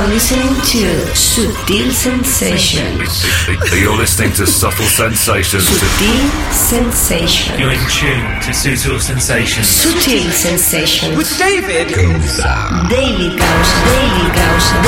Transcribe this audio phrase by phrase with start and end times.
[0.00, 3.20] are listening to Sutil Sensations.
[3.68, 5.68] You're listening to Subtle Sensations.
[5.68, 7.60] Sutil Sensations.
[7.60, 9.68] You're in tune to Sutil Sensations.
[9.68, 11.16] Sutil Sensations.
[11.18, 12.48] With David Daily Gausa,
[12.88, 13.76] Daily Gausa,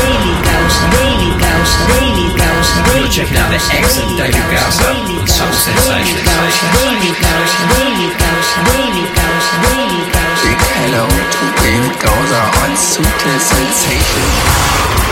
[0.01, 5.29] Daily Gausa, Daily Gausa, Daily Gausa, Daily You're checking out the excellent David Gausa on
[5.29, 6.25] Subtle Sensations.
[6.25, 10.41] Daily Gausa, Daily Gausa, Daily Gausa, Daily Gausa.
[10.41, 15.12] Big hello to David Gausa on Sutil Sensation.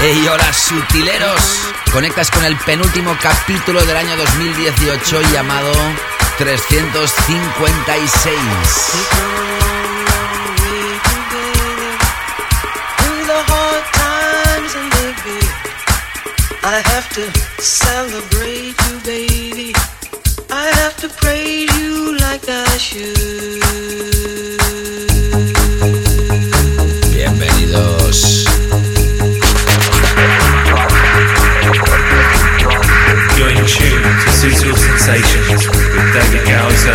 [0.00, 1.68] Hey, hola sutileros.
[1.90, 5.72] Conectas con el penúltimo capítulo del año 2018 llamado
[6.36, 8.38] 356.
[12.98, 15.48] Through the hard times and the good,
[16.64, 17.22] I have to
[17.62, 19.72] celebrate you, baby.
[20.50, 24.13] I have to praise you like I should.
[27.74, 28.44] Bienvenidos.
[33.36, 36.94] You're in tune to Sutil Sensations with David Gausa.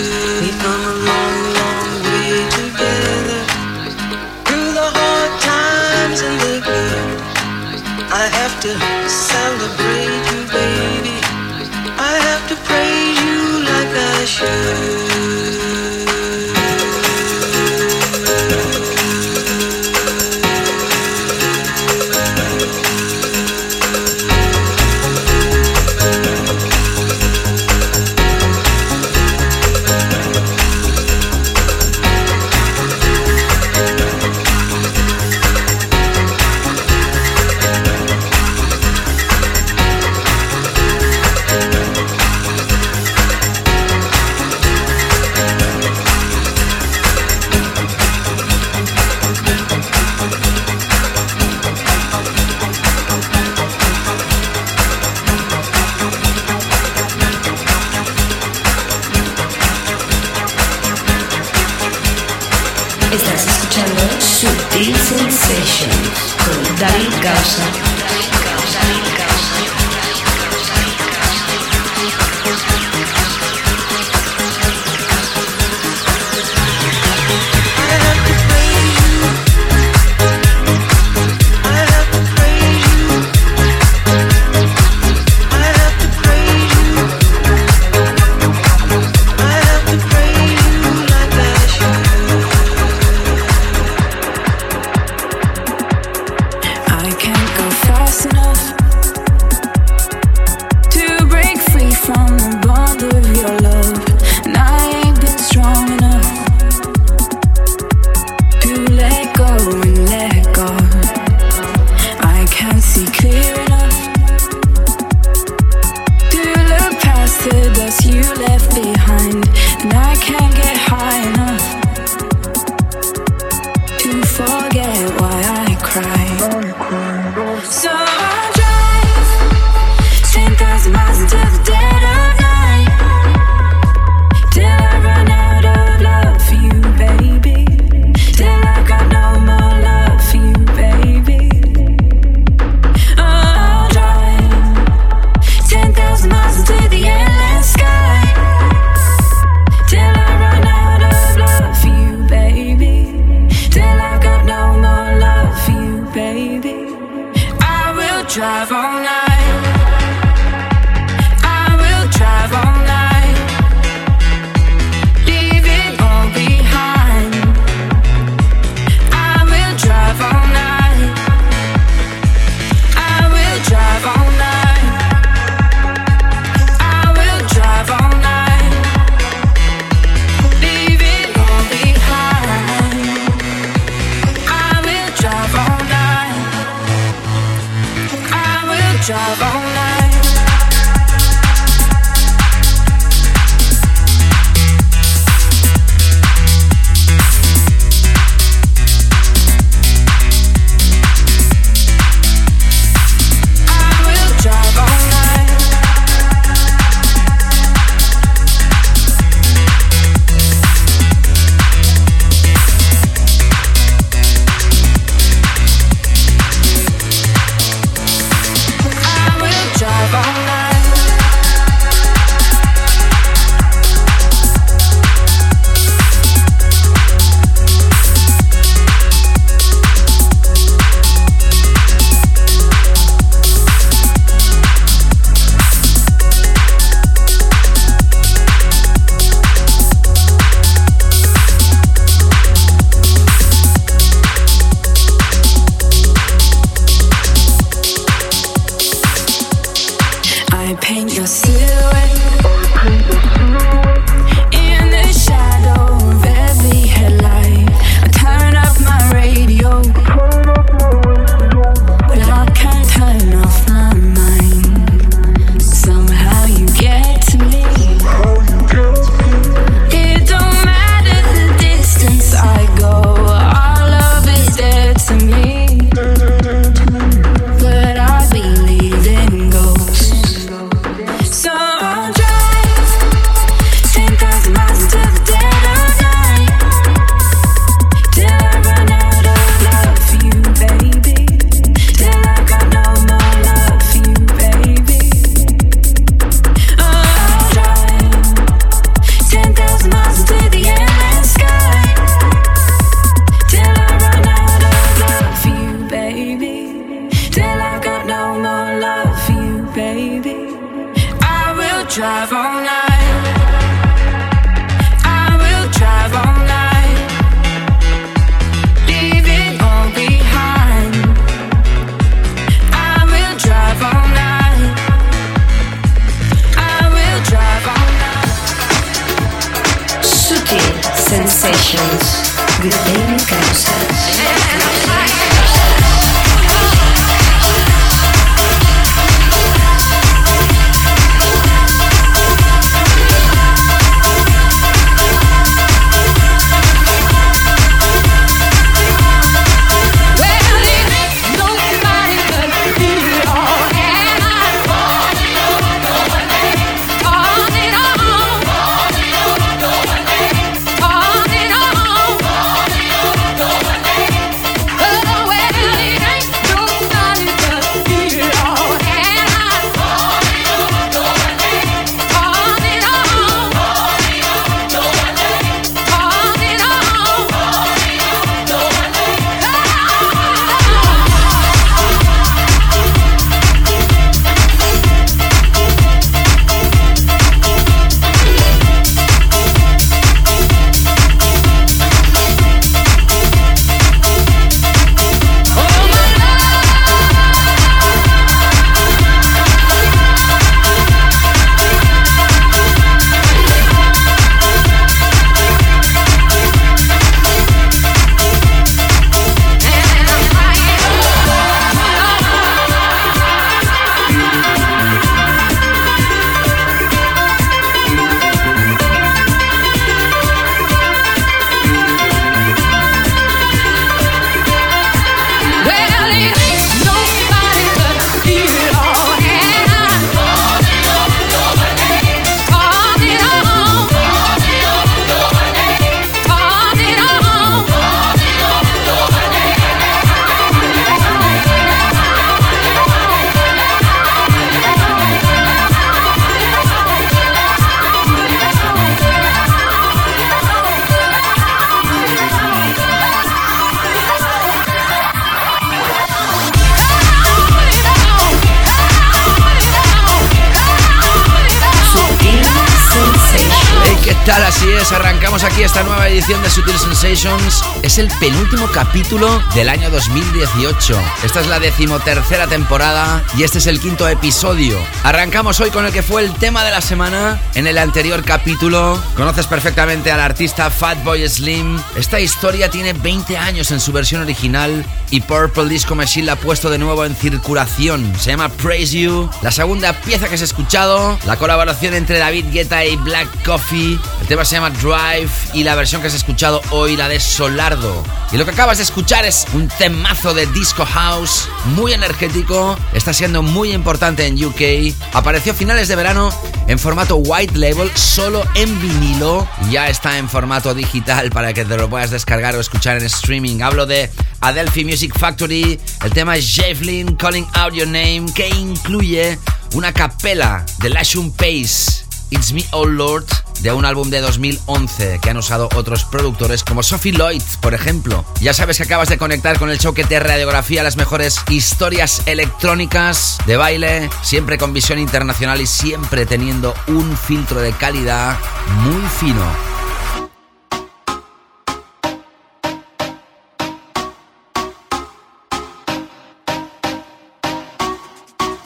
[464.89, 467.63] Arrancamos aquí esta nueva edición de Sutil Sensations.
[467.81, 470.99] Es el penúltimo capítulo del año 2018.
[471.23, 474.77] Esta es la decimotercera temporada y este es el quinto episodio.
[475.03, 477.39] Arrancamos hoy con el que fue el tema de la semana.
[477.53, 481.79] En el anterior capítulo conoces perfectamente al artista Fatboy Slim.
[481.95, 486.37] Esta historia tiene 20 años en su versión original y Purple Disco Machine la ha
[486.37, 488.13] puesto de nuevo en circulación.
[488.19, 489.29] Se llama Praise You.
[489.41, 493.99] La segunda pieza que has escuchado, la colaboración entre David Guetta y Black Coffee.
[494.21, 498.03] El tema se llama Drive y la versión que has escuchado hoy, la de Solardo.
[498.31, 503.13] Y lo que acabas de escuchar es un temazo de Disco House, muy energético, está
[503.13, 504.95] siendo muy importante en UK.
[505.13, 506.33] Apareció a finales de verano
[506.67, 509.47] en formato white label, solo en vinilo.
[509.69, 513.61] Ya está en formato digital para que te lo puedas descargar o escuchar en streaming.
[513.61, 514.09] Hablo de
[514.39, 515.79] Adelphi Music Factory.
[516.03, 519.37] El tema es Javelin Calling Out Your Name, que incluye
[519.73, 522.05] una capela de Lashun Pace.
[522.31, 523.25] It's Me Oh Lord
[523.59, 528.25] de un álbum de 2011 que han usado otros productores como Sophie Lloyd, por ejemplo.
[528.39, 532.23] Ya sabes que acabas de conectar con el show que te radiografía las mejores historias
[532.25, 538.39] electrónicas de baile, siempre con visión internacional y siempre teniendo un filtro de calidad
[538.79, 539.45] muy fino.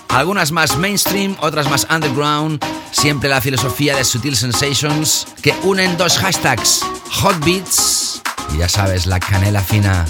[0.09, 2.63] Algunas más mainstream, otras más underground.
[2.95, 6.79] Siempre la filosofía de Sutil Sensations que unen dos hashtags:
[7.11, 8.21] Hot Beats
[8.53, 10.05] y ya sabes, la canela fina.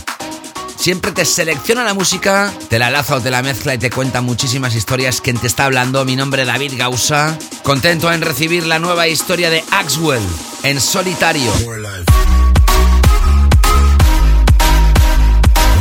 [0.77, 4.21] Siempre te selecciona la música, te la laza o te la mezcla y te cuenta
[4.21, 5.19] muchísimas historias.
[5.19, 7.35] Quien te está hablando, mi nombre es David Gausa.
[7.63, 10.21] Contento en recibir la nueva historia de Axwell
[10.61, 11.51] en solitario.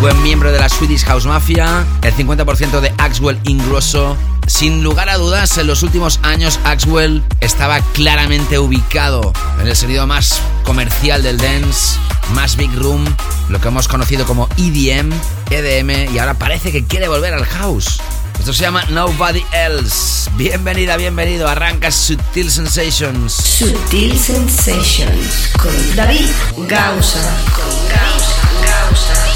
[0.01, 4.17] Buen miembro de la Swedish House Mafia, el 50% de Axwell Ingrosso.
[4.47, 10.07] Sin lugar a dudas, en los últimos años Axwell estaba claramente ubicado en el sonido
[10.07, 11.99] más comercial del dance,
[12.33, 13.05] más big room,
[13.49, 15.13] lo que hemos conocido como EDM,
[15.51, 18.01] EDM, y ahora parece que quiere volver al house.
[18.39, 20.31] Esto se llama Nobody Else.
[20.37, 21.49] Bienvenida, bienvenido.
[21.49, 23.33] Arranca Sutil Sensations.
[23.33, 26.27] Sutil Sensations con David
[26.69, 27.21] Gausa.
[27.55, 29.34] Con Gausa, Gausa.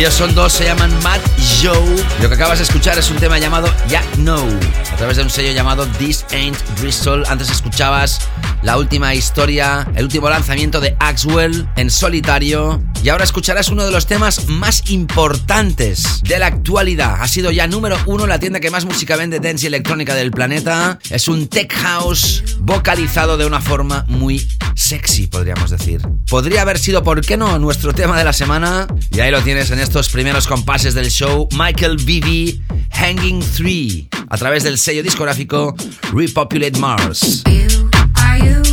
[0.00, 2.04] Ellos son dos, se llaman Matt y Joe.
[2.22, 4.38] Lo que acabas de escuchar es un tema llamado Ya No,
[4.90, 7.22] a través de un sello llamado This Ain't Bristol.
[7.28, 8.18] Antes escuchabas
[8.62, 12.82] la última historia, el último lanzamiento de Axwell en solitario.
[13.02, 17.16] Y ahora escucharás uno de los temas más importantes de la actualidad.
[17.20, 20.30] Ha sido ya número uno la tienda que más música vende dance y electrónica del
[20.30, 20.98] planeta.
[21.08, 26.02] Es un tech house vocalizado de una forma muy sexy, podríamos decir.
[26.28, 28.86] Podría haber sido, ¿por qué no?, nuestro tema de la semana.
[29.10, 31.48] Y ahí lo tienes en estos primeros compases del show.
[31.52, 35.74] Michael Bibi, Hanging 3, a través del sello discográfico
[36.12, 37.42] Repopulate Mars.
[38.42, 38.69] you.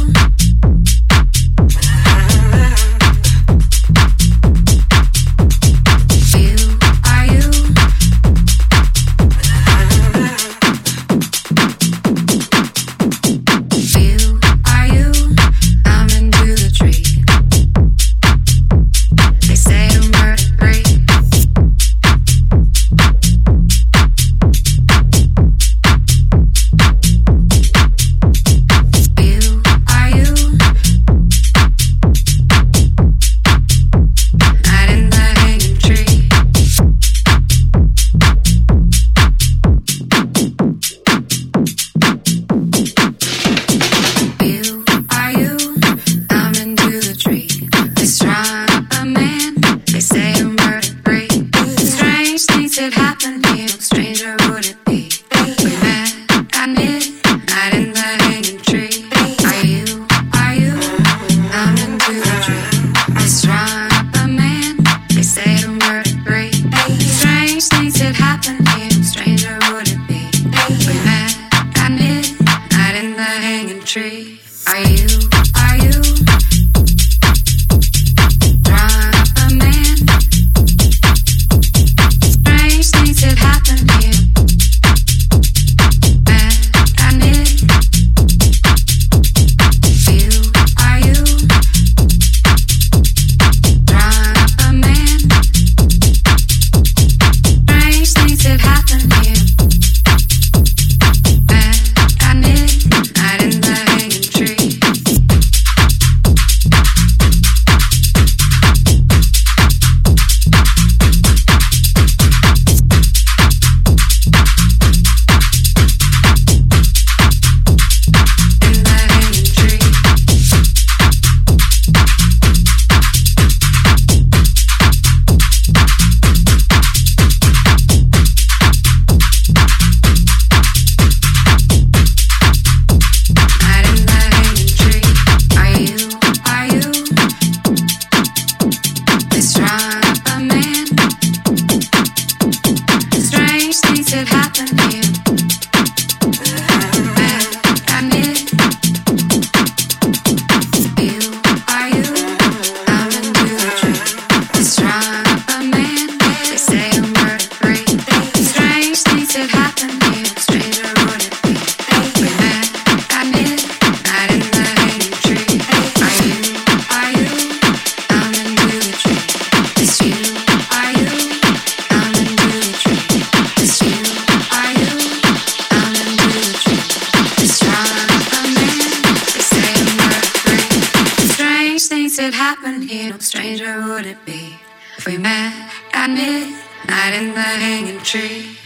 [188.08, 188.57] tree.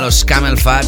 [0.00, 0.86] Los Camel Fat.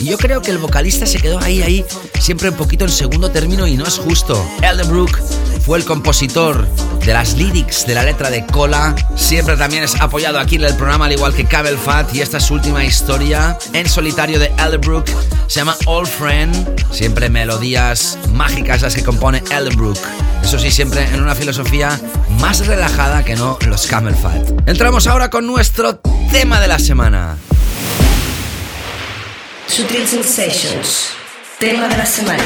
[0.00, 1.84] Y yo creo que el vocalista se quedó ahí, ahí,
[2.18, 4.44] siempre un poquito en segundo término y no es justo.
[4.62, 5.18] Elderbrook
[5.64, 6.66] fue el compositor
[7.04, 8.94] de las lyrics de la letra de Cola.
[9.16, 12.14] Siempre también es apoyado aquí en el programa, al igual que Camel Fat.
[12.14, 15.06] Y esta es su última historia en solitario de Elderbrook.
[15.46, 16.84] Se llama Old Friend.
[16.90, 19.98] Siempre melodías mágicas las que compone Elderbrook.
[20.42, 22.00] Eso sí, siempre en una filosofía
[22.40, 24.50] más relajada que no los Camel Fat.
[24.66, 27.36] Entramos ahora con nuestro tema de la semana.
[29.70, 31.12] Sutil Sensations.
[31.60, 32.42] Tema de la semana.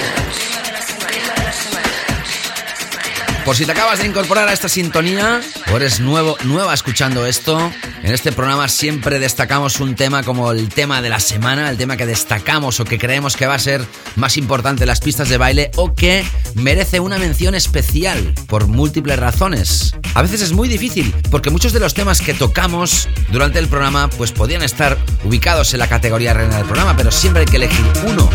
[3.44, 7.70] Por si te acabas de incorporar a esta sintonía o eres nuevo, nueva escuchando esto,
[8.02, 11.98] en este programa siempre destacamos un tema como el tema de la semana, el tema
[11.98, 13.84] que destacamos o que creemos que va a ser
[14.16, 19.18] más importante en las pistas de baile o que merece una mención especial por múltiples
[19.18, 19.94] razones.
[20.14, 24.08] A veces es muy difícil porque muchos de los temas que tocamos durante el programa
[24.08, 27.84] pues podían estar ubicados en la categoría reina del programa, pero siempre hay que elegir
[28.06, 28.30] uno.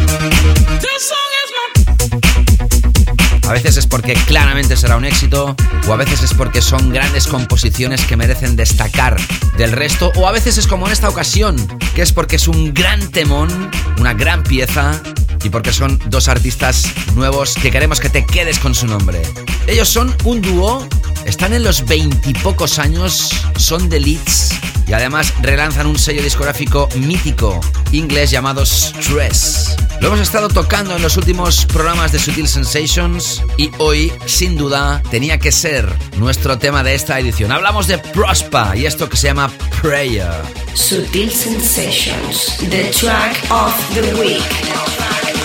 [3.50, 5.56] A veces es porque claramente será un éxito,
[5.88, 9.20] o a veces es porque son grandes composiciones que merecen destacar
[9.58, 11.56] del resto, o a veces es como en esta ocasión,
[11.96, 15.02] que es porque es un gran temón, una gran pieza,
[15.44, 16.84] y porque son dos artistas
[17.16, 19.20] nuevos que queremos que te quedes con su nombre.
[19.66, 20.88] Ellos son un dúo,
[21.26, 24.54] están en los veintipocos años, son de Leeds
[24.90, 27.60] y además relanzan un sello discográfico mítico
[27.92, 29.76] inglés llamado Stress.
[30.02, 35.02] Lo hemos estado tocando en los últimos programas de Sutil Sensations y hoy, sin duda,
[35.10, 37.52] tenía que ser nuestro tema de esta edición.
[37.52, 40.32] Hablamos de Prospa y esto que se llama Prayer.
[40.74, 42.58] Sutil Sensations.
[42.70, 45.39] The track of the week.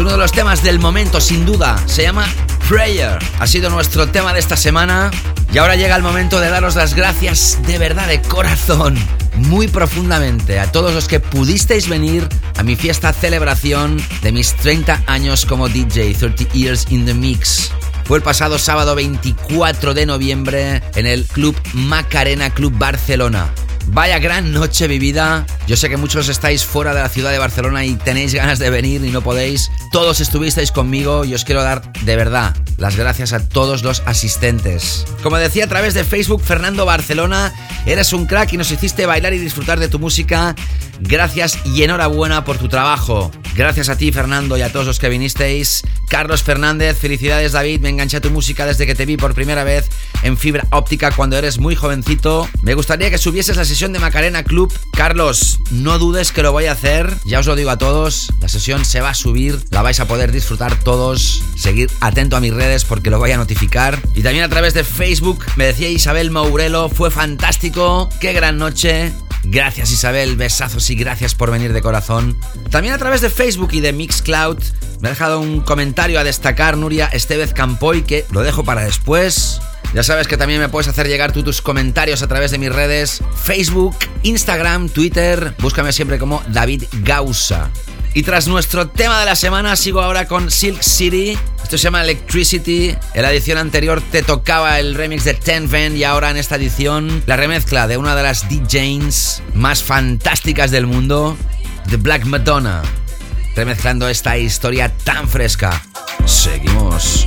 [0.00, 1.76] Uno de los temas del momento, sin duda.
[1.86, 2.26] Se llama
[2.68, 3.18] Prayer.
[3.38, 5.10] Ha sido nuestro tema de esta semana.
[5.52, 8.96] Y ahora llega el momento de daros las gracias de verdad, de corazón,
[9.34, 15.02] muy profundamente, a todos los que pudisteis venir a mi fiesta celebración de mis 30
[15.06, 17.70] años como DJ, 30 Years in the Mix.
[18.04, 23.50] Fue el pasado sábado 24 de noviembre en el Club Macarena Club Barcelona.
[23.92, 25.46] Vaya gran noche vivida.
[25.66, 28.70] Yo sé que muchos estáis fuera de la ciudad de Barcelona y tenéis ganas de
[28.70, 29.68] venir y no podéis.
[29.90, 35.04] Todos estuvisteis conmigo y os quiero dar de verdad las gracias a todos los asistentes.
[35.24, 37.52] Como decía a través de Facebook, Fernando Barcelona,
[37.84, 40.54] eres un crack y nos hiciste bailar y disfrutar de tu música.
[41.00, 43.32] Gracias y enhorabuena por tu trabajo.
[43.56, 45.82] Gracias a ti, Fernando, y a todos los que vinisteis.
[46.08, 47.80] Carlos Fernández, felicidades, David.
[47.80, 49.88] Me enganché a tu música desde que te vi por primera vez
[50.22, 52.48] en fibra óptica cuando eres muy jovencito.
[52.62, 54.72] Me gustaría que subieses la sesión de Macarena Club.
[54.92, 57.14] Carlos, no dudes que lo voy a hacer.
[57.24, 58.32] Ya os lo digo a todos.
[58.40, 59.58] La sesión se va a subir.
[59.70, 61.42] La vais a poder disfrutar todos.
[61.56, 63.98] Seguir atento a mis redes porque lo voy a notificar.
[64.14, 66.88] Y también a través de Facebook me decía Isabel Mourelo.
[66.88, 68.08] Fue fantástico.
[68.20, 69.12] Qué gran noche.
[69.42, 72.36] Gracias Isabel, besazos y gracias por venir de corazón.
[72.70, 74.58] También a través de Facebook y de Mixcloud
[75.00, 79.60] me ha dejado un comentario a destacar Nuria Estevez Campoy que lo dejo para después.
[79.92, 82.72] Ya sabes que también me puedes hacer llegar tú tus comentarios a través de mis
[82.72, 85.54] redes Facebook, Instagram, Twitter.
[85.58, 87.70] Búscame siempre como David Gausa.
[88.12, 91.38] Y tras nuestro tema de la semana, sigo ahora con Silk City.
[91.62, 92.96] Esto se llama Electricity.
[93.14, 96.56] En la edición anterior te tocaba el remix de Ten Van y ahora en esta
[96.56, 101.36] edición la remezcla de una de las DJs más fantásticas del mundo,
[101.88, 102.82] The Black Madonna.
[103.54, 105.82] Remezclando esta historia tan fresca.
[106.26, 107.26] Seguimos.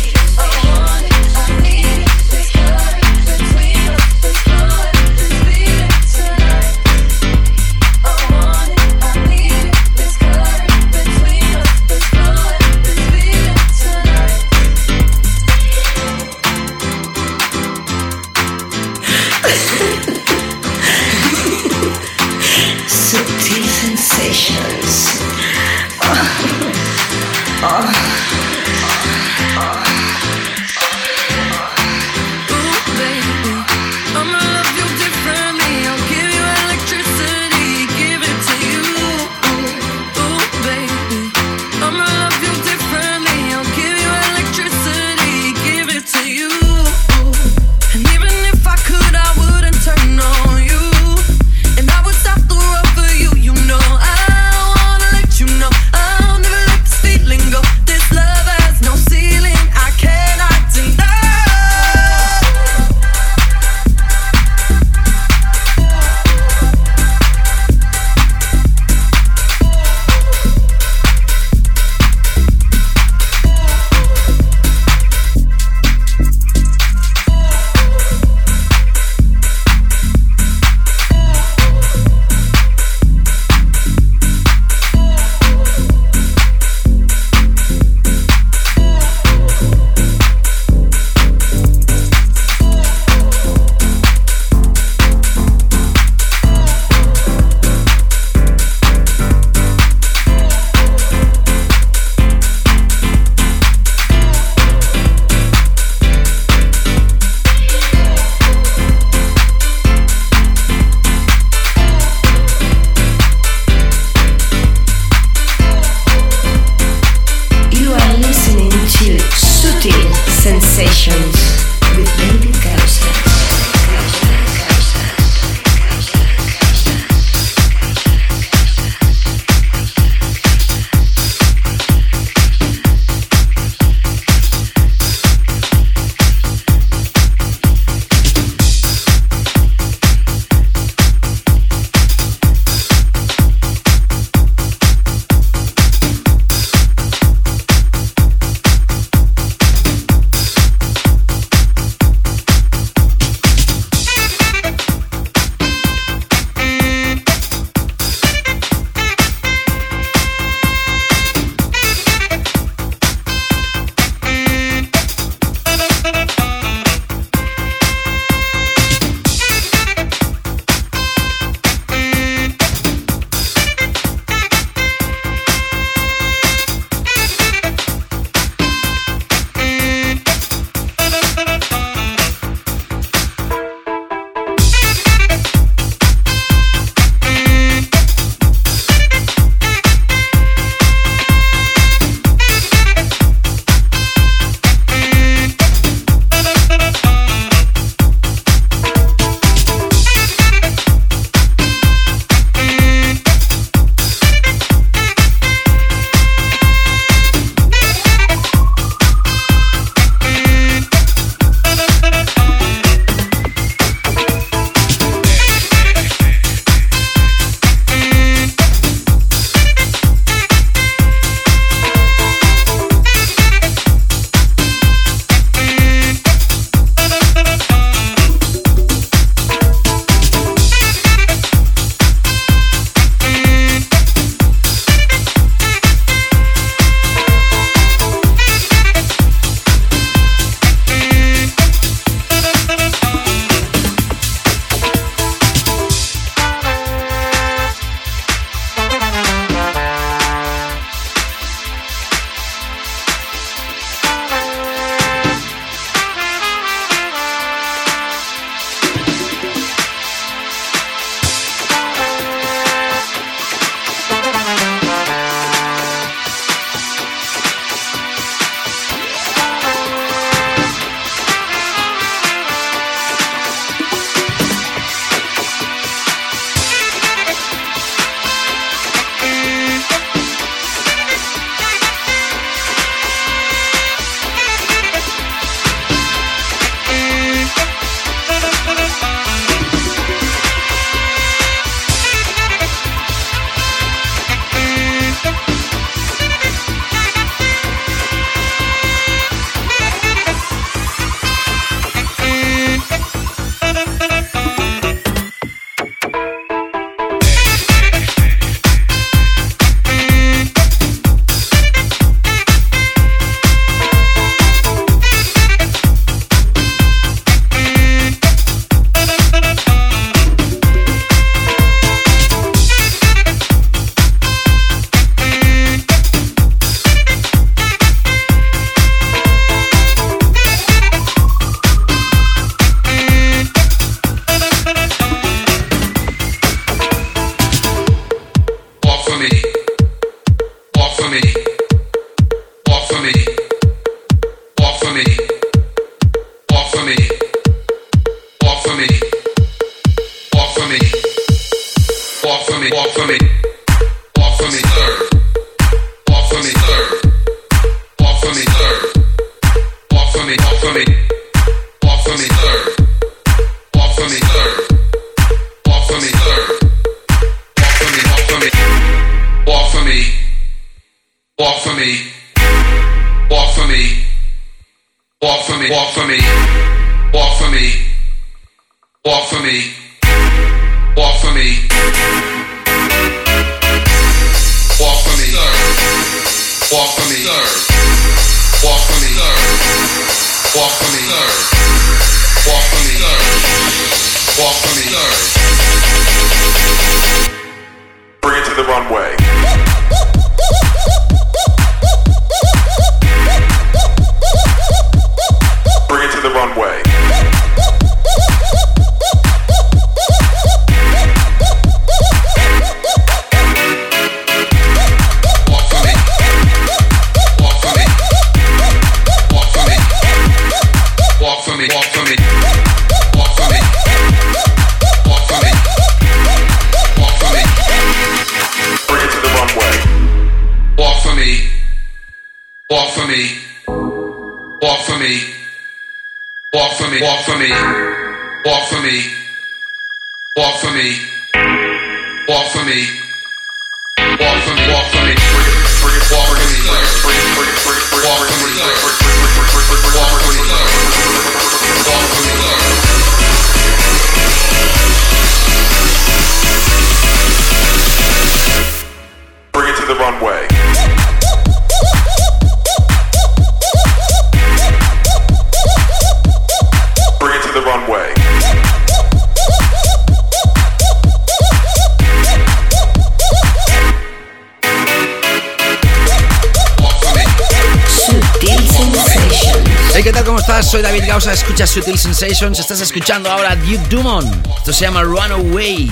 [481.71, 482.59] Sutil Sensations.
[482.59, 484.27] Estás escuchando ahora Duke Dumont.
[484.57, 485.89] Esto se llama Runaway.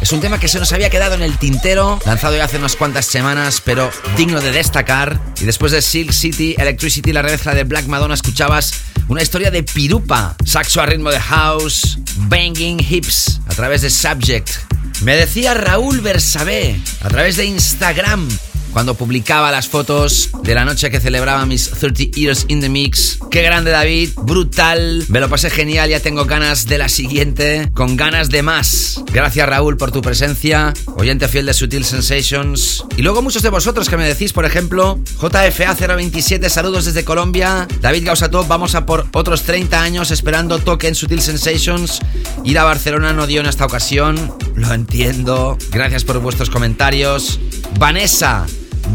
[0.00, 2.74] Es un tema que se nos había quedado en el tintero, lanzado ya hace unas
[2.74, 5.20] cuantas semanas, pero digno de destacar.
[5.38, 8.72] Y después de Silk City, Electricity, la remezcla de Black Madonna, escuchabas
[9.08, 14.48] una historia de pirupa, saxo a ritmo de house, banging hips a través de Subject.
[15.02, 18.26] Me decía Raúl Bersabé a través de Instagram
[18.72, 23.18] cuando publicaba las fotos de la noche que celebraba mis 30 Years in the Mix.
[23.30, 27.96] Qué grande David, brutal, me lo pasé genial, ya tengo ganas de la siguiente, con
[27.96, 29.02] ganas de más.
[29.12, 32.84] Gracias Raúl por tu presencia, oyente fiel de Sutil Sensations.
[32.96, 38.06] Y luego muchos de vosotros que me decís, por ejemplo, JFA027, saludos desde Colombia, David
[38.06, 42.00] Gausatop, vamos a por otros 30 años esperando toque en Sutil Sensations.
[42.44, 45.58] Ir a Barcelona no dio en esta ocasión, lo entiendo.
[45.70, 47.40] Gracias por vuestros comentarios.
[47.78, 48.46] Vanessa,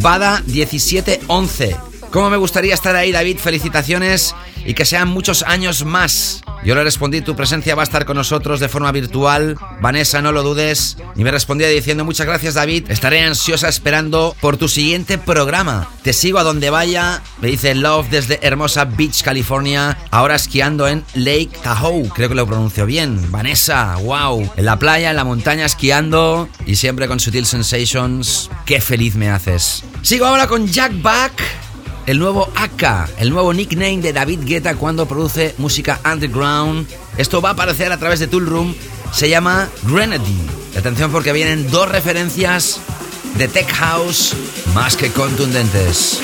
[0.02, 3.40] Bada1711 ¿Cómo me gustaría estar ahí, David?
[3.40, 4.34] Felicitaciones
[4.66, 6.44] y que sean muchos años más.
[6.64, 9.58] Yo le respondí, tu presencia va a estar con nosotros de forma virtual.
[9.82, 10.96] Vanessa, no lo dudes.
[11.18, 12.90] Y me respondía diciendo, muchas gracias, David.
[12.90, 15.90] Estaré ansiosa esperando por tu siguiente programa.
[16.04, 17.22] Te sigo a donde vaya.
[17.42, 19.98] Me dice Love desde hermosa Beach, California.
[20.10, 22.08] Ahora esquiando en Lake Tahoe.
[22.16, 23.30] Creo que lo pronuncio bien.
[23.30, 24.54] Vanessa, wow.
[24.56, 26.48] En la playa, en la montaña, esquiando.
[26.66, 28.50] Y siempre con Sutil Sensations.
[28.66, 29.84] Qué feliz me haces.
[30.02, 31.66] Sigo ahora con Jack Back
[32.06, 36.88] el nuevo AK, el nuevo nickname de David Guetta cuando produce música underground.
[37.18, 38.76] Esto va a aparecer a través de Tool Room.
[39.12, 40.50] Se llama Grenadine.
[40.78, 42.80] Atención porque vienen dos referencias
[43.38, 44.34] de Tech House
[44.74, 46.20] más que contundentes.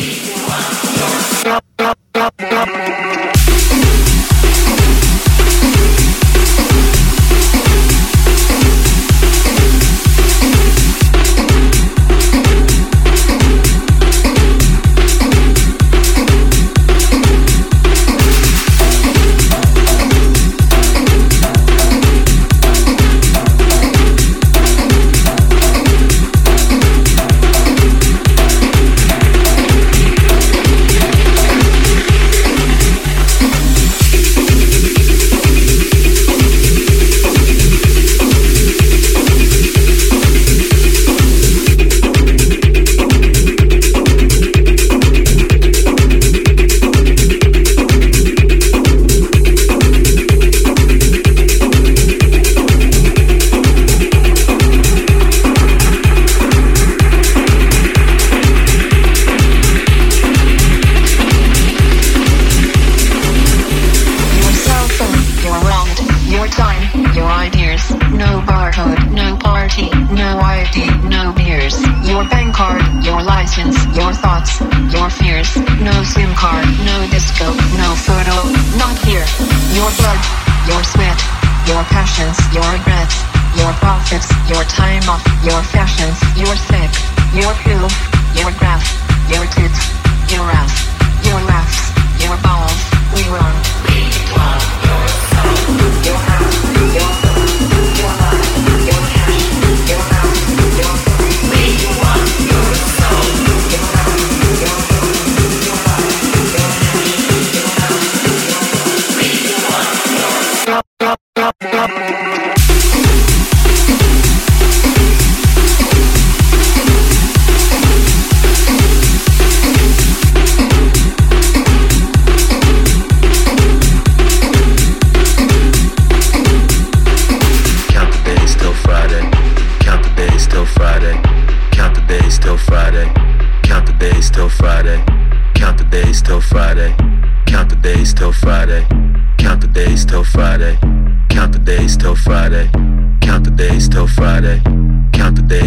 [85.44, 85.81] yourself.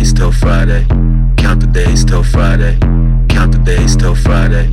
[0.04, 0.84] Days till Friday.
[1.38, 2.78] Count the days till Friday.
[3.30, 4.70] Count the days till Friday.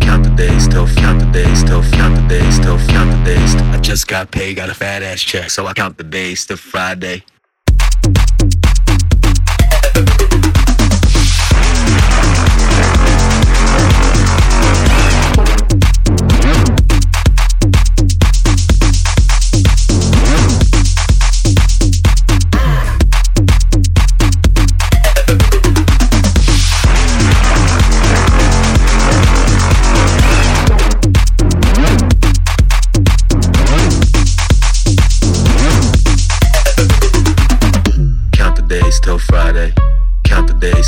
[0.00, 3.54] Count the days till count the days till count the days till count the days.
[3.54, 6.58] I just got paid, got a fat ass check, so I count the days till
[6.58, 7.24] Friday.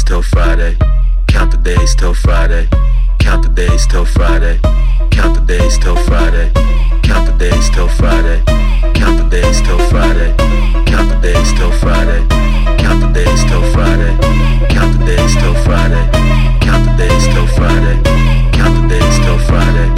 [0.06, 0.76] Till Friday.
[1.26, 2.68] Count the days till Friday.
[3.18, 4.58] Count the days till Friday.
[5.10, 6.50] Count the days till Friday.
[7.02, 8.42] Count the days till Friday.
[8.94, 10.34] Count the days till Friday.
[10.86, 12.24] Count the days till Friday.
[12.78, 14.16] Count the days till Friday.
[14.70, 16.06] Count the days till Friday.
[16.62, 17.96] Count the days till Friday.
[18.52, 19.88] Count the days till Friday.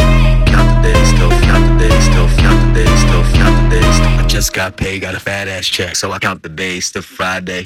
[0.47, 4.01] Count the days till count the days till count the days till count the days.
[4.01, 7.03] I just got paid, got a fat ass check, so I count the days till
[7.03, 7.65] Friday.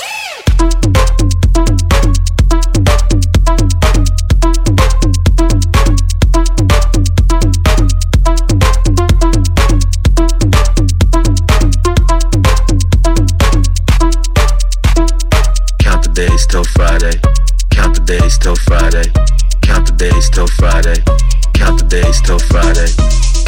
[16.52, 17.16] Till Friday.
[17.70, 19.08] Count the days till Friday.
[19.62, 21.00] Count the days till Friday.
[21.56, 22.92] Count the days till Friday.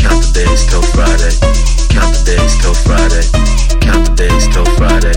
[0.00, 1.36] Count the days till Friday.
[1.92, 3.20] Count the days till Friday.
[3.84, 5.12] Count the days till Friday.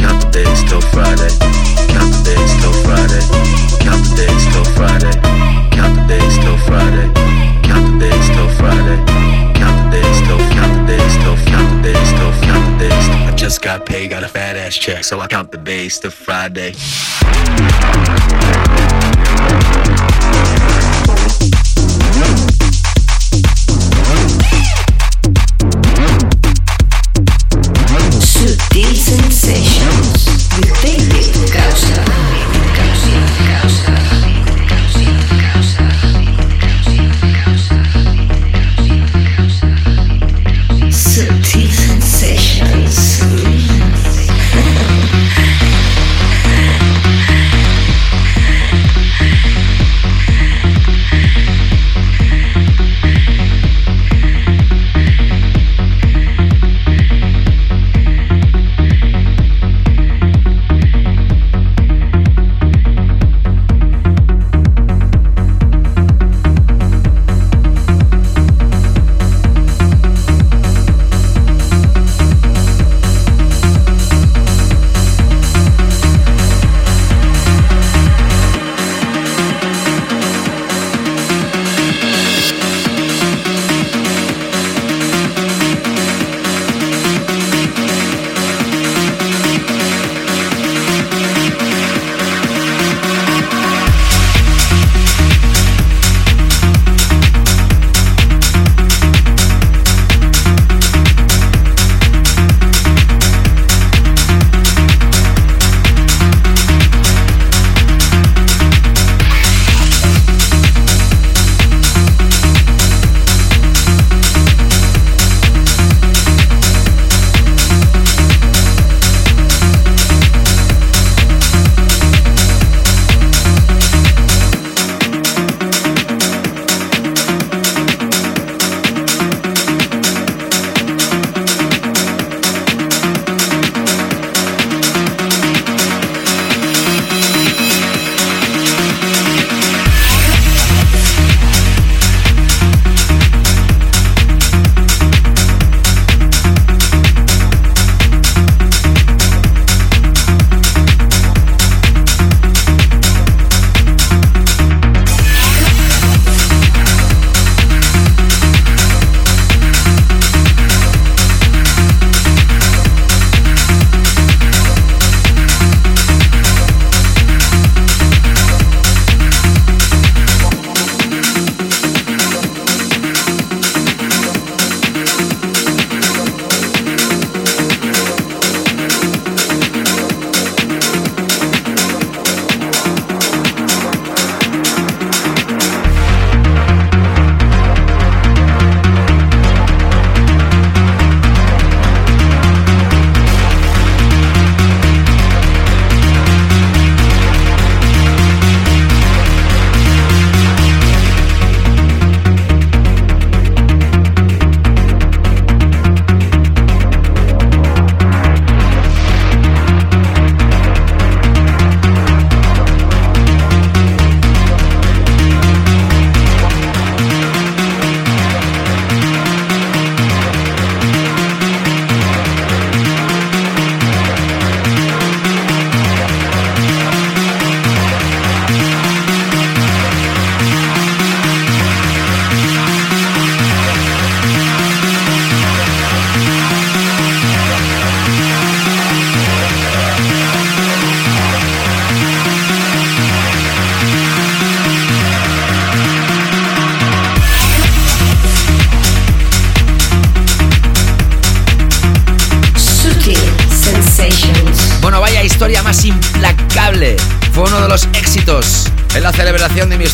[0.00, 1.28] Count the days till Friday.
[1.92, 3.20] Count the days till Friday.
[3.76, 5.12] Count the days till Friday.
[5.68, 7.06] Count the days till Friday.
[7.60, 9.47] Count the days till Friday.
[10.36, 13.32] Count the days till count the days till count the days till count the days.
[13.32, 16.10] I just got paid, got a fat ass check, so I count the days to
[16.10, 16.74] Friday.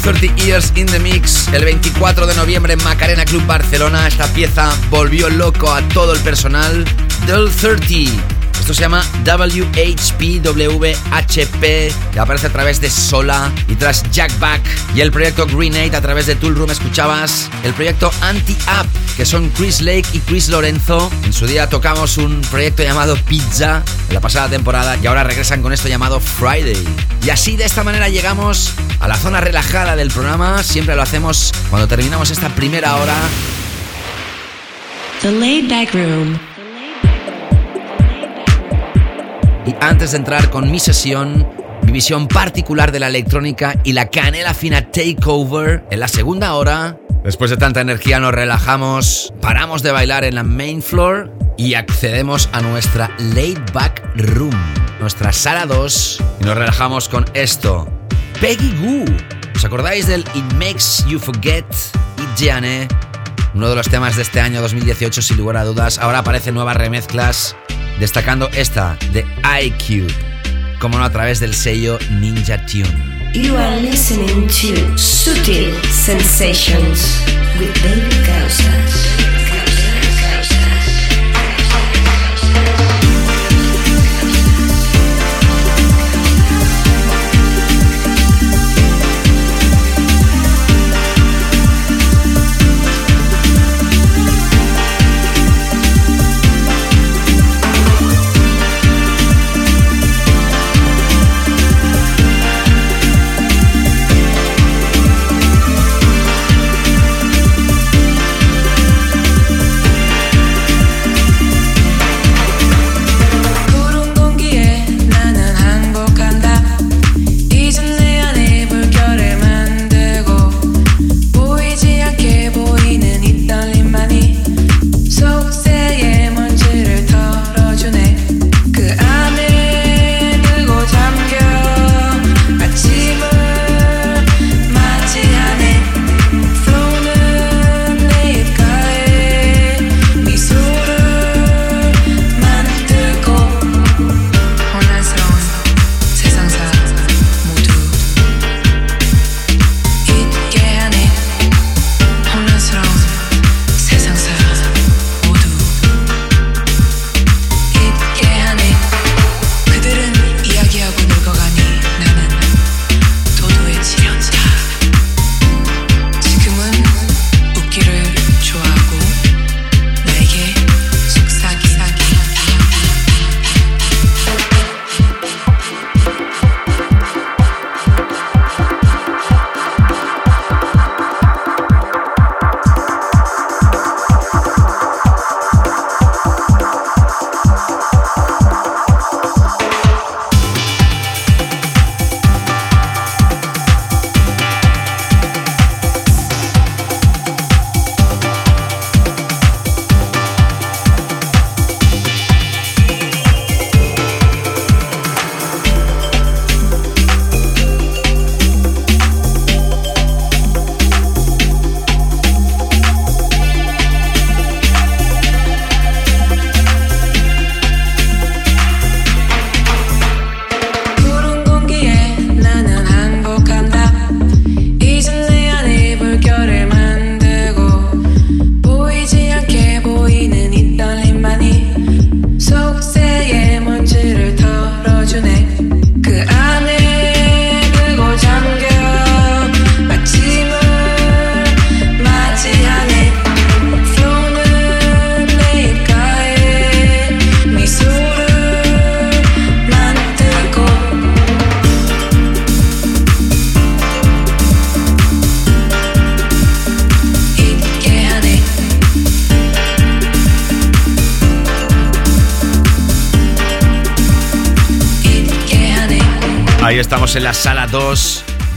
[0.05, 4.07] 30 Years in the Mix el 24 de noviembre en Macarena Club Barcelona.
[4.07, 6.84] Esta pieza volvió loco a todo el personal.
[7.26, 8.34] Del 30
[8.64, 10.42] esto se llama WHPWHP,
[12.12, 14.62] que aparece a través de Sola y tras Jack Back.
[14.94, 18.86] Y el proyecto Greenade a través de Tool Room escuchabas el proyecto Anti-Up,
[19.18, 21.12] que son Chris Lake y Chris Lorenzo.
[21.24, 25.61] En su día tocamos un proyecto llamado Pizza en la pasada temporada y ahora regresan
[25.61, 26.82] con esto llamado Friday.
[27.22, 28.72] Y así de esta manera llegamos
[29.05, 30.62] a la zona relajada del programa.
[30.62, 33.14] Siempre lo hacemos cuando terminamos esta primera hora.
[35.20, 36.38] The Laid Back Room.
[39.66, 41.46] Y antes de entrar con mi sesión,
[41.82, 46.98] mi visión particular de la electrónica y la canela fina takeover en la segunda hora,
[47.24, 52.48] después de tanta energía nos relajamos, paramos de bailar en la main floor y accedemos
[52.52, 54.57] a nuestra laid back room,
[54.98, 57.93] nuestra sala 2, y nos relajamos con esto.
[58.41, 59.05] Peggy Goo.
[59.55, 61.64] ¿Os acordáis del It Makes You Forget?
[62.18, 62.89] It Jane,
[63.55, 65.99] uno de los temas de este año 2018 sin lugar a dudas.
[65.99, 67.57] Ahora aparecen nuevas remezclas
[67.99, 69.24] destacando esta de
[69.62, 70.12] iCube,
[70.80, 73.14] como no a través del sello Ninja Tune.
[73.35, 77.20] You are listening to Sutil Sensations
[77.59, 79.43] with David Gausas.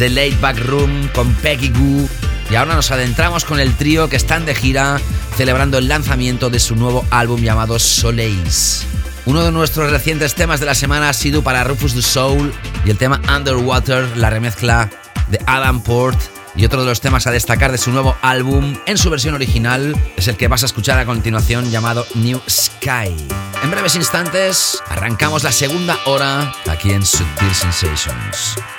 [0.07, 2.07] 2 de Late Back Room con Peggy Goo.
[2.49, 4.99] Y ahora nos adentramos con el trío que están de gira
[5.35, 8.85] celebrando el lanzamiento de su nuevo álbum llamado Soleils.
[9.25, 12.53] Uno de nuestros recientes temas de la semana ha sido para Rufus the Soul
[12.85, 14.89] y el tema Underwater, la remezcla
[15.29, 16.19] de Adam Port.
[16.55, 19.95] Y otro de los temas a destacar de su nuevo álbum en su versión original
[20.15, 23.15] es el que vas a escuchar a continuación llamado New Sky.
[23.61, 28.55] En breves instantes arrancamos la segunda hora aquí en Subtil Sensations.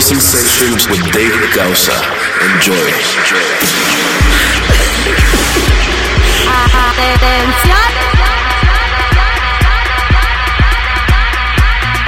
[0.00, 1.92] Sutil Sensations with David Gausa.
[2.40, 2.90] Enjoy.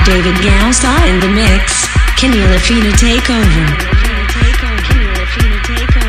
[0.06, 1.86] David Gausa in the mix.
[2.16, 3.92] Kenny Lafina Takeover.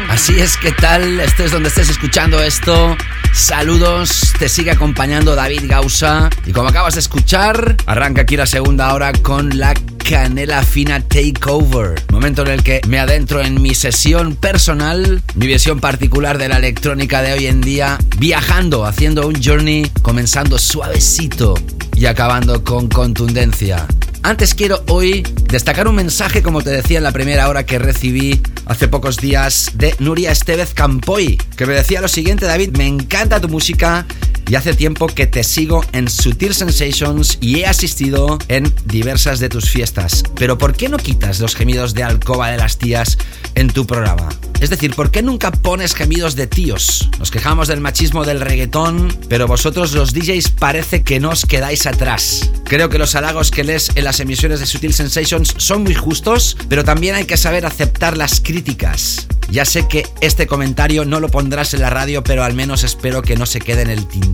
[0.10, 1.20] Así es, ¿qué tal?
[1.20, 2.96] Estés donde estés escuchando esto.
[3.34, 6.30] Saludos, te sigue acompañando David Gausa.
[6.46, 9.74] Y como acabas de escuchar, arranca aquí la segunda hora con la
[10.04, 11.96] Canela Fina Takeover.
[12.12, 16.58] Momento en el que me adentro en mi sesión personal, mi visión particular de la
[16.58, 21.56] electrónica de hoy en día, viajando, haciendo un journey, comenzando suavecito
[21.96, 23.88] y acabando con contundencia.
[24.24, 28.42] Antes quiero hoy destacar un mensaje, como te decía en la primera hora que recibí
[28.66, 33.42] hace pocos días, de Nuria Estevez Campoy, que me decía lo siguiente, David, me encanta
[33.42, 34.06] tu música
[34.48, 39.50] y hace tiempo que te sigo en Sutil Sensations y he asistido en diversas de
[39.50, 40.24] tus fiestas.
[40.36, 43.18] Pero ¿por qué no quitas los gemidos de alcoba de las tías
[43.56, 44.30] en tu programa?
[44.60, 47.10] Es decir, ¿por qué nunca pones gemidos de tíos?
[47.20, 51.86] Nos quejamos del machismo del reggaetón, pero vosotros los DJs parece que no os quedáis
[51.86, 52.50] atrás.
[52.64, 56.56] Creo que los halagos que lees en las emisiones de Sutil Sensations son muy justos,
[56.70, 59.28] pero también hay que saber aceptar las críticas.
[59.50, 63.22] Ya sé que este comentario no lo pondrás en la radio, pero al menos espero
[63.22, 64.33] que no se quede en el tintero.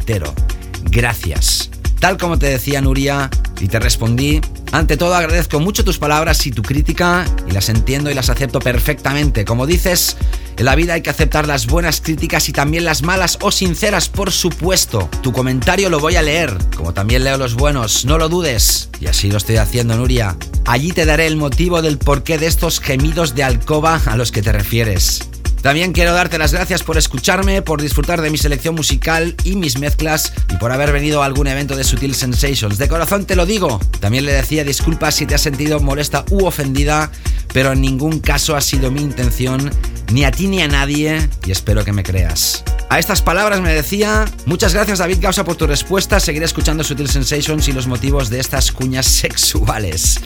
[0.84, 1.70] Gracias.
[2.00, 3.30] Tal como te decía Nuria,
[3.60, 4.39] y te respondí,
[4.72, 8.60] ante todo agradezco mucho tus palabras y tu crítica, y las entiendo y las acepto
[8.60, 9.43] perfectamente.
[9.43, 10.16] Como dices,
[10.58, 14.10] en la vida hay que aceptar las buenas críticas y también las malas o sinceras,
[14.10, 15.10] por supuesto.
[15.22, 18.89] Tu comentario lo voy a leer, como también leo los buenos, no lo dudes.
[19.02, 20.38] Y así lo estoy haciendo, Nuria.
[20.66, 24.41] Allí te daré el motivo del porqué de estos gemidos de alcoba a los que
[24.41, 25.30] te refieres.
[25.62, 29.78] También quiero darte las gracias por escucharme, por disfrutar de mi selección musical y mis
[29.78, 32.78] mezclas y por haber venido a algún evento de Sutil Sensations.
[32.78, 33.80] De corazón te lo digo.
[33.99, 37.12] También le decía disculpas si te has sentido molesta u ofendida,
[37.53, 39.70] pero en ningún caso ha sido mi intención,
[40.12, 42.64] ni a ti ni a nadie, y espero que me creas.
[42.89, 47.10] A estas palabras me decía, muchas gracias David Gausa por tu respuesta, seguiré escuchando Sutil
[47.10, 50.20] Sensations y los motivos de estas cuñas sexuales.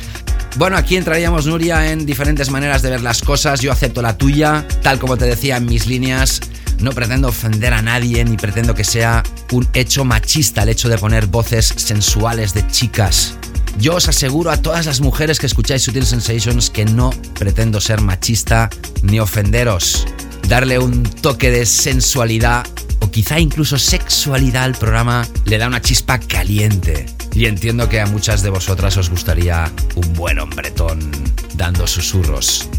[0.55, 3.59] Bueno, aquí entraríamos, Nuria, en diferentes maneras de ver las cosas.
[3.59, 6.41] Yo acepto la tuya, tal como te decía en mis líneas.
[6.79, 10.99] No pretendo ofender a nadie ni pretendo que sea un hecho machista el hecho de
[10.99, 13.35] poner voces sensuales de chicas.
[13.79, 18.01] Yo os aseguro a todas las mujeres que escucháis Sutil Sensations que no pretendo ser
[18.01, 18.69] machista
[19.01, 20.05] ni ofenderos.
[20.47, 22.67] Darle un toque de sensualidad
[22.99, 27.07] o quizá incluso sexualidad al programa le da una chispa caliente.
[27.33, 31.11] Y entiendo que a muchas de vosotras os gustaría un buen hombretón
[31.55, 32.69] dando susurros.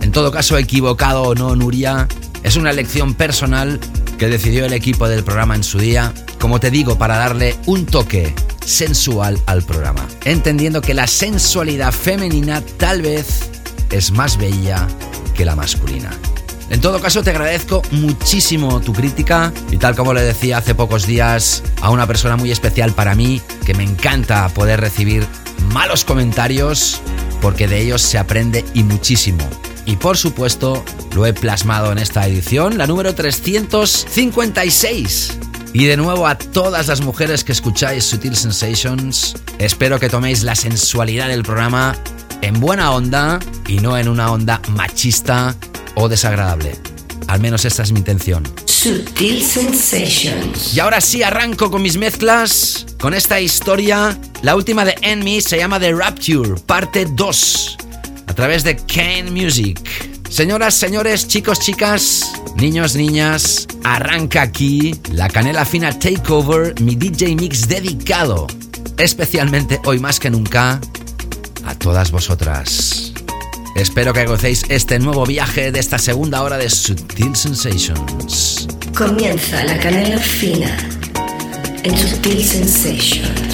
[0.00, 2.08] En todo caso, equivocado o no, Nuria,
[2.42, 3.80] es una elección personal
[4.18, 7.86] que decidió el equipo del programa en su día, como te digo, para darle un
[7.86, 8.34] toque
[8.64, 13.50] sensual al programa, entendiendo que la sensualidad femenina tal vez
[13.90, 14.86] es más bella
[15.34, 16.10] que la masculina.
[16.72, 21.06] En todo caso, te agradezco muchísimo tu crítica y tal como le decía hace pocos
[21.06, 25.26] días a una persona muy especial para mí, que me encanta poder recibir
[25.74, 27.02] malos comentarios
[27.42, 29.46] porque de ellos se aprende y muchísimo.
[29.84, 30.82] Y por supuesto,
[31.14, 35.38] lo he plasmado en esta edición, la número 356.
[35.74, 40.54] Y de nuevo a todas las mujeres que escucháis Sutil Sensations, espero que toméis la
[40.54, 41.94] sensualidad del programa
[42.40, 45.54] en buena onda y no en una onda machista
[45.94, 46.76] o desagradable.
[47.28, 48.42] Al menos esta es mi intención.
[48.66, 50.74] Sutil Sensations.
[50.74, 54.18] Y ahora sí arranco con mis mezclas, con esta historia.
[54.42, 57.78] La última de Enemy se llama The Rapture, parte 2,
[58.26, 59.80] a través de Kane Music.
[60.28, 67.68] Señoras, señores, chicos, chicas, niños, niñas, arranca aquí la Canela Fina Takeover, mi DJ Mix
[67.68, 68.46] dedicado,
[68.96, 70.80] especialmente hoy más que nunca,
[71.66, 73.11] a todas vosotras.
[73.74, 78.68] Espero que gocéis este nuevo viaje de esta segunda hora de Sutil Sensations.
[78.94, 80.76] Comienza la canela fina
[81.82, 83.51] en Sutil Sensations.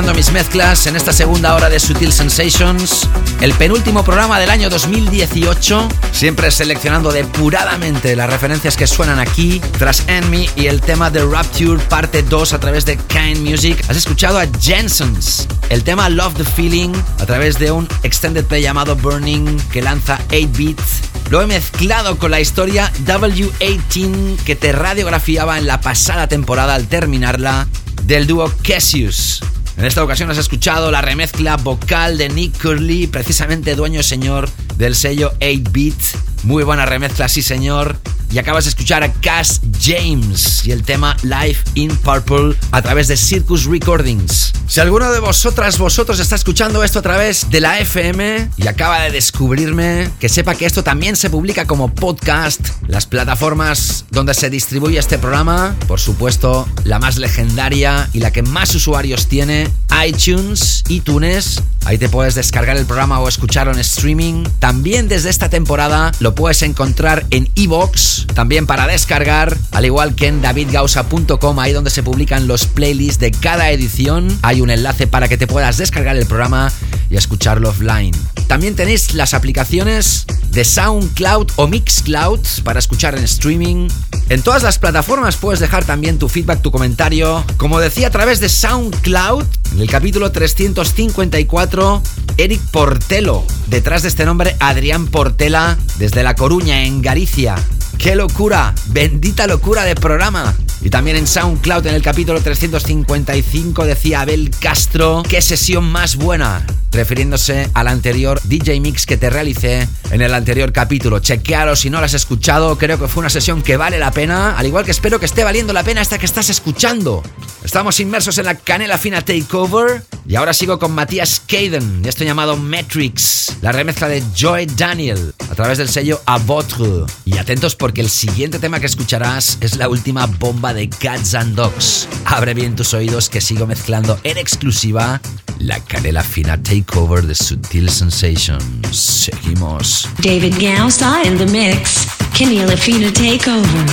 [0.00, 3.06] Escuchando mis mezclas en esta segunda hora de Sutil Sensations,
[3.42, 10.08] el penúltimo programa del año 2018, siempre seleccionando depuradamente las referencias que suenan aquí, tras
[10.08, 13.84] Enemy y el tema de Rapture parte 2 a través de Kind Music.
[13.90, 18.62] Has escuchado a Jensons, el tema Love the Feeling a través de un extended play
[18.62, 20.80] llamado Burning que lanza 8-Bit
[21.28, 26.86] lo he mezclado con la historia W18 que te radiografiaba en la pasada temporada al
[26.88, 27.68] terminarla
[28.04, 29.42] del dúo Cassius.
[29.76, 34.94] En esta ocasión has escuchado la remezcla vocal de Nick Curley, precisamente dueño señor del
[34.94, 36.29] sello 8-Bit.
[36.42, 37.96] Muy buena remezcla, sí señor.
[38.32, 43.08] y acabas de escuchar a Cass James y el tema Life in Purple a través
[43.08, 44.52] de Circus Recordings.
[44.68, 49.00] Si alguno de vosotras, vosotros está escuchando esto a través de la FM y acaba
[49.00, 52.60] de descubrirme, que sepa que esto también se publica como podcast.
[52.86, 58.42] Las plataformas donde se distribuye este programa, por supuesto, la más legendaria y la que
[58.42, 59.68] más usuarios tiene,
[60.06, 61.60] iTunes, iTunes.
[61.84, 64.44] Ahí te puedes descargar el programa o escucharlo en streaming.
[64.60, 70.26] También desde esta temporada lo puedes encontrar en iBox, también para descargar, al igual que
[70.26, 74.38] en davidgausa.com, ahí donde se publican los playlists de cada edición.
[74.42, 76.72] Hay un enlace para que te puedas descargar el programa
[77.10, 78.14] y escucharlo offline.
[78.46, 83.88] También tenéis las aplicaciones de SoundCloud o Mixcloud para escuchar en streaming.
[84.28, 87.44] En todas las plataformas puedes dejar también tu feedback, tu comentario.
[87.56, 92.02] Como decía, a través de SoundCloud, en el capítulo 354,
[92.36, 93.44] Eric Portelo.
[93.68, 97.54] Detrás de este nombre, Adrián Portela, desde La Coruña, en Galicia.
[98.00, 98.74] ¡Qué locura!
[98.86, 100.54] ¡Bendita locura de programa!
[100.80, 106.64] Y también en SoundCloud en el capítulo 355 decía Abel Castro, qué sesión más buena,
[106.92, 111.18] refiriéndose al anterior DJ Mix que te realicé en el anterior capítulo.
[111.18, 114.56] Chequealo si no lo has escuchado, creo que fue una sesión que vale la pena,
[114.56, 117.22] al igual que espero que esté valiendo la pena esta que estás escuchando.
[117.62, 122.56] Estamos inmersos en la canela fina takeover y ahora sigo con Matías Caden esto llamado
[122.56, 127.04] Matrix, la remezcla de Joy Daniel a través del sello A Votre.
[127.26, 131.56] Y atentos porque el siguiente tema que escucharás es la última bomba de Cats and
[131.56, 132.06] Dogs.
[132.24, 135.20] Abre bien tus oídos que sigo mezclando en exclusiva
[135.58, 138.96] la canela fina takeover de Sutil Sensations.
[138.96, 140.08] Seguimos.
[140.22, 142.06] David Gausa in the mix.
[142.36, 143.86] Canela Fina Takeover.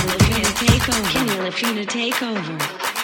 [1.12, 2.97] Canela Fina Takeover.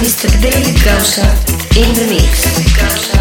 [0.00, 0.30] Mr.
[0.40, 1.26] David Gausa
[1.76, 3.19] in the mix.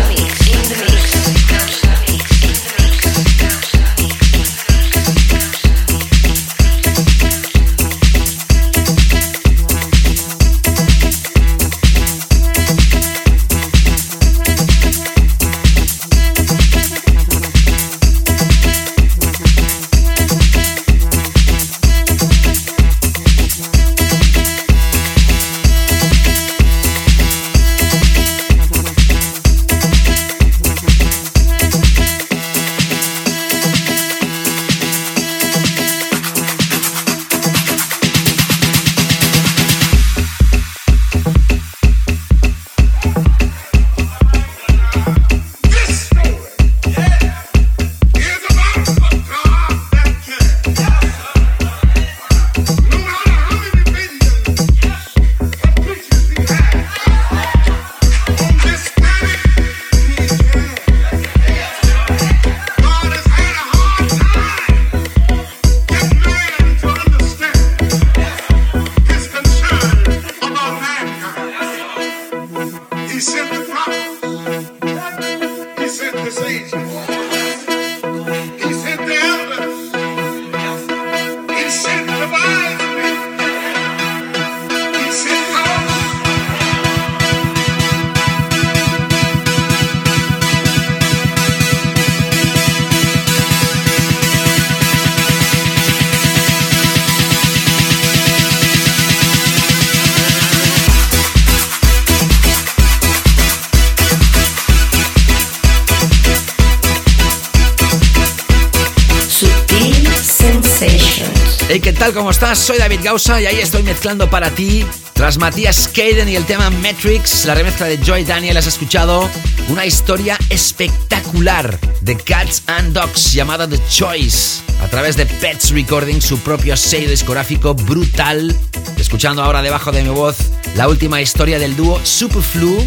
[112.29, 112.59] ¿Cómo estás?
[112.59, 114.85] Soy David Gausa y ahí estoy mezclando para ti.
[115.13, 119.27] Tras Matías Caden y el tema Matrix, la remezcla de Joy Daniel, has escuchado
[119.69, 124.61] una historia espectacular de Cats and Dogs llamada The Choice.
[124.83, 128.55] A través de Pets Recording, su propio sello discográfico brutal.
[128.99, 130.37] Escuchando ahora debajo de mi voz
[130.75, 132.77] la última historia del dúo Superflu,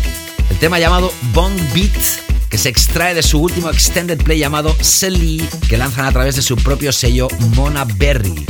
[0.50, 5.38] el tema llamado Bong Beat que se extrae de su último extended play llamado Selly,
[5.68, 8.44] que lanzan a través de su propio sello Mona Berry.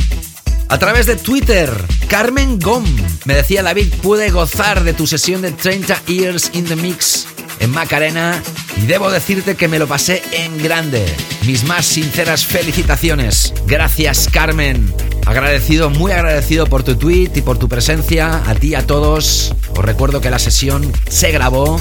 [0.73, 1.69] A través de Twitter,
[2.07, 2.83] Carmen Gom
[3.25, 7.27] me decía David, pude gozar de tu sesión de 30 Years in the Mix
[7.59, 8.41] en Macarena
[8.81, 11.05] y debo decirte que me lo pasé en grande.
[11.45, 13.53] Mis más sinceras felicitaciones.
[13.67, 14.91] Gracias Carmen.
[15.27, 19.53] Agradecido, muy agradecido por tu tweet y por tu presencia, a ti y a todos.
[19.77, 21.79] Os recuerdo que la sesión se grabó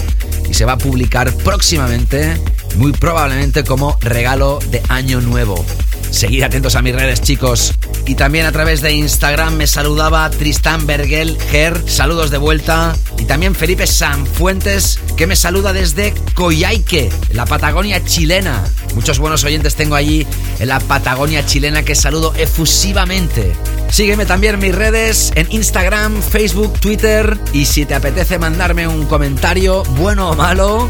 [0.50, 2.36] y se va a publicar próximamente,
[2.76, 5.64] muy probablemente como regalo de año nuevo.
[6.10, 7.72] Seguid atentos a mis redes, chicos.
[8.04, 11.80] Y también a través de Instagram me saludaba Tristán Bergel Ger.
[11.86, 12.96] Saludos de vuelta.
[13.18, 18.64] Y también Felipe Sanfuentes, que me saluda desde Coyhaique, la Patagonia chilena.
[18.94, 20.26] Muchos buenos oyentes tengo allí
[20.58, 23.52] en la Patagonia chilena que saludo efusivamente.
[23.90, 27.38] Sígueme también en mis redes, en Instagram, Facebook, Twitter.
[27.52, 30.88] Y si te apetece mandarme un comentario, bueno o malo,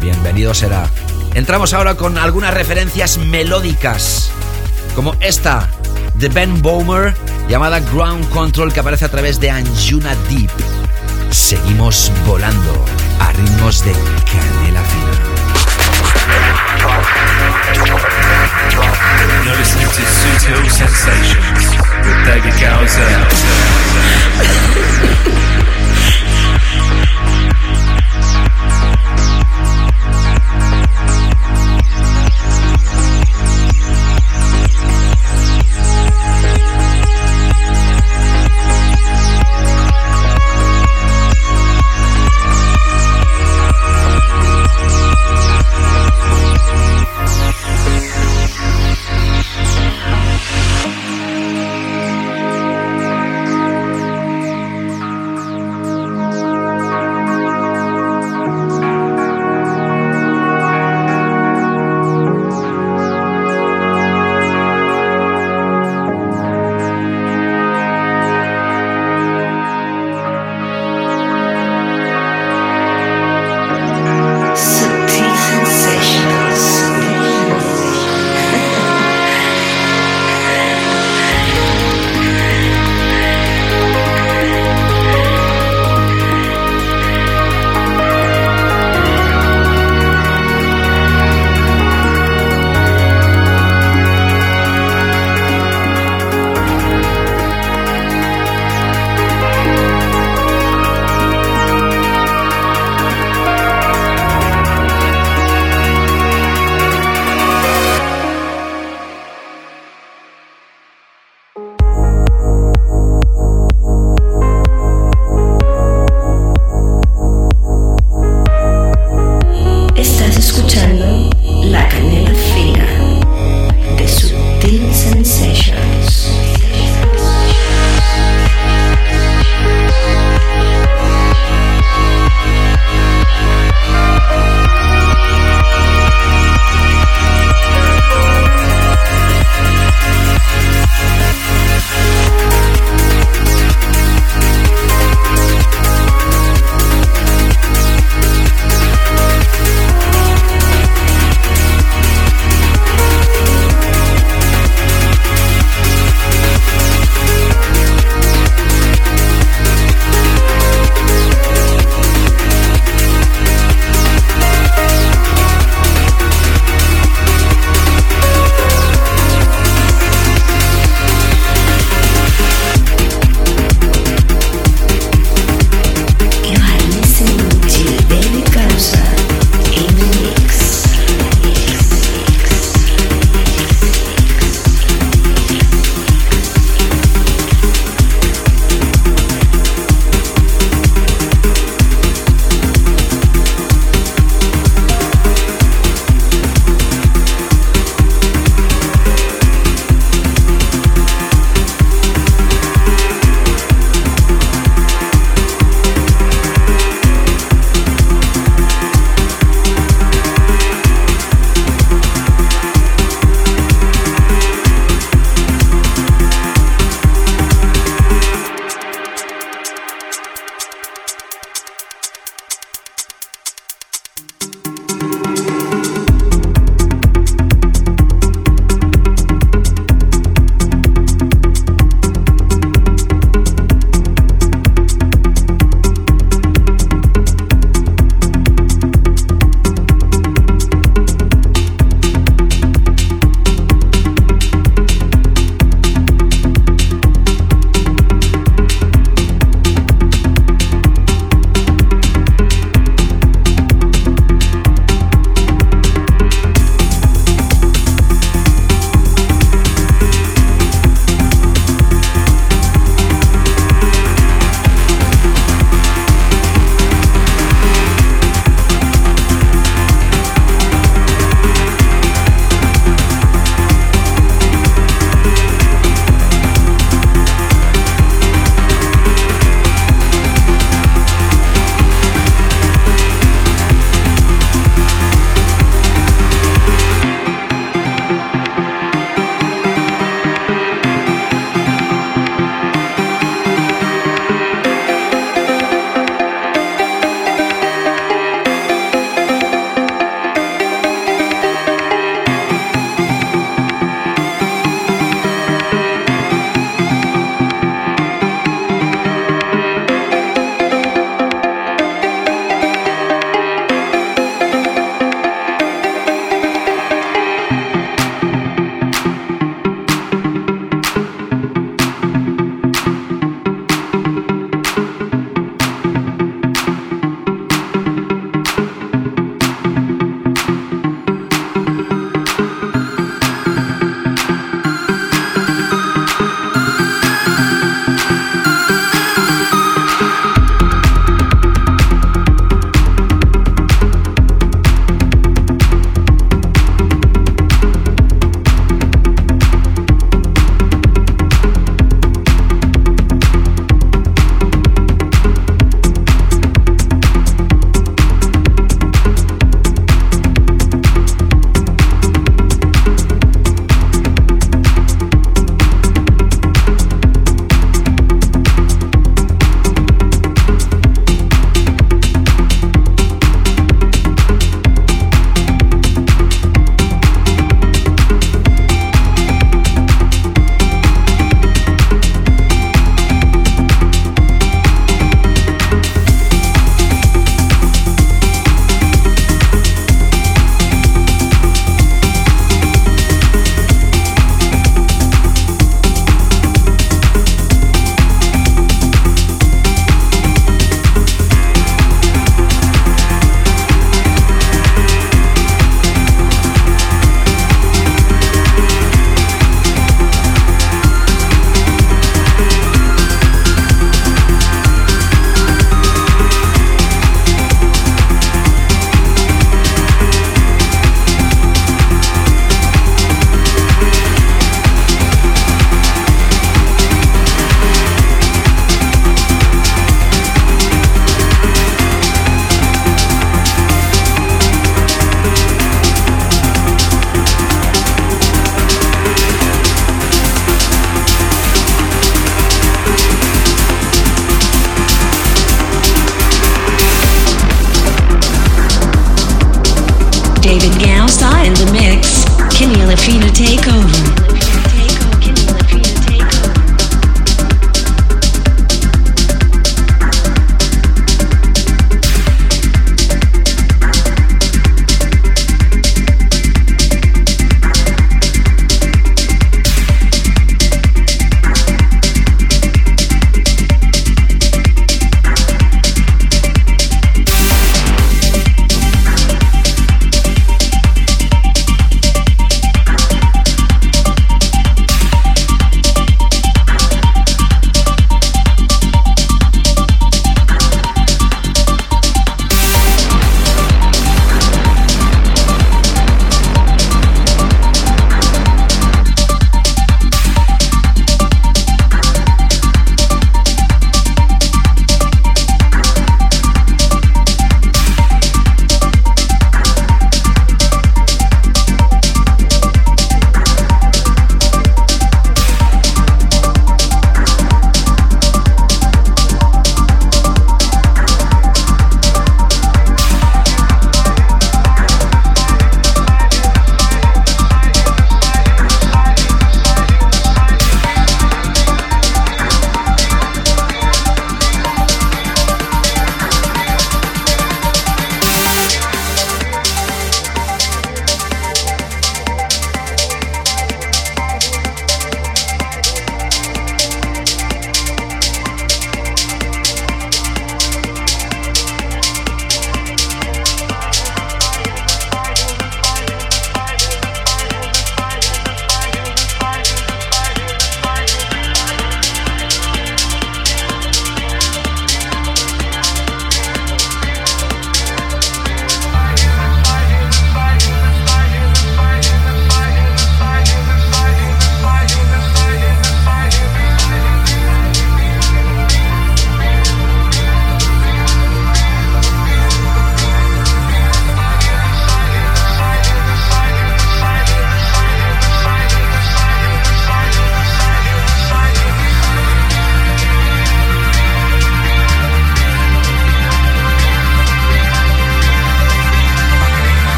[0.00, 0.88] bienvenido será.
[1.34, 4.30] Entramos ahora con algunas referencias melódicas,
[4.94, 5.68] como esta
[6.20, 7.14] de Ben Bomer,
[7.48, 10.50] llamada Ground Control, que aparece a través de Anjuna Deep.
[11.30, 12.84] Seguimos volando
[13.18, 15.40] a ritmos de canela fina.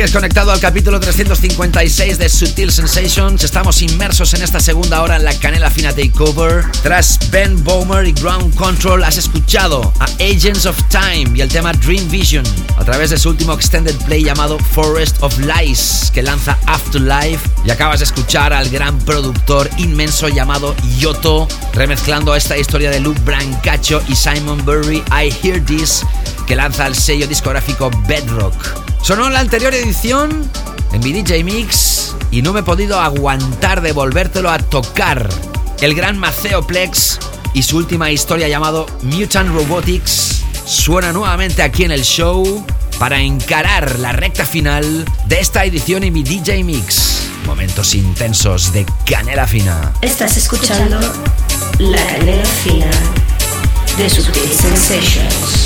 [0.00, 3.44] Sigues conectado al capítulo 356 de Sutil Sensations.
[3.44, 6.64] Estamos inmersos en esta segunda hora en la Canela Fina Takeover.
[6.82, 11.74] Tras Ben Bomer y Ground Control, has escuchado a Agents of Time y el tema
[11.74, 12.46] Dream Vision
[12.78, 17.46] a través de su último extended play llamado Forest of Lies que lanza Afterlife.
[17.66, 23.20] Y acabas de escuchar al gran productor inmenso llamado Yoto remezclando esta historia de Luke
[23.22, 26.06] Brancacho y Simon Burry I Hear This
[26.46, 28.79] que lanza el sello discográfico Bedrock.
[29.02, 30.50] Sonó la anterior edición
[30.92, 35.28] en mi DJ Mix y no me he podido aguantar de volvértelo a tocar.
[35.80, 37.18] El gran Maceo Plex
[37.54, 42.64] y su última historia llamado Mutant Robotics suena nuevamente aquí en el show
[42.98, 47.28] para encarar la recta final de esta edición en mi DJ Mix.
[47.46, 49.92] Momentos intensos de canela fina.
[50.02, 51.00] Estás escuchando
[51.78, 52.90] La Canela Fina
[53.96, 55.59] de Sutil Sensations.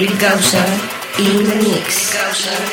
[0.00, 0.64] David Gausser
[1.18, 2.69] in the mix.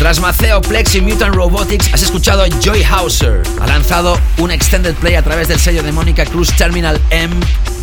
[0.00, 3.44] Tras Maceo, Plex y Mutant Robotics, has escuchado a Joy Hauser.
[3.60, 7.32] Ha lanzado un extended play a través del sello de Mónica Cruz Terminal M